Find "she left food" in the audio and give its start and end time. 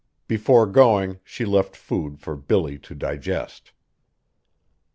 1.23-2.19